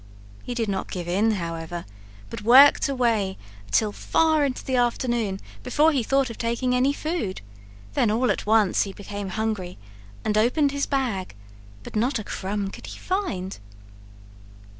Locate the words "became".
8.93-9.29